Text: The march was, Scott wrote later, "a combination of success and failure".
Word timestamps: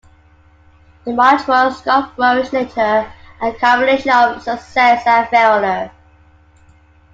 The 1.05 1.13
march 1.13 1.47
was, 1.47 1.77
Scott 1.77 2.13
wrote 2.17 2.51
later, 2.51 3.05
"a 3.39 3.53
combination 3.53 4.09
of 4.09 4.41
success 4.41 5.03
and 5.05 5.27
failure". 5.29 5.91